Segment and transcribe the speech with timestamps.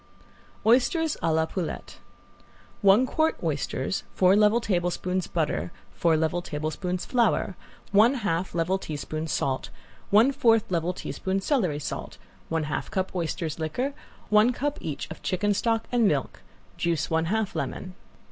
[0.65, 1.99] ~OYSTERS A LA POULETTE~
[2.81, 7.55] One quart oysters, four level tablespoons butter, four level tablespoons flour,
[7.91, 9.69] one half level teaspoon salt,
[10.09, 12.17] one fourth level teaspoon celery salt,
[12.49, 13.93] one half cup oysters liquor,
[14.29, 16.41] one cup each of chicken stock and milk,
[16.79, 17.93] juice one half lemon.